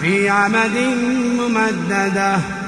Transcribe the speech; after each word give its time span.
في 0.00 0.28
عمد 0.28 0.76
ممددة. 1.38 2.63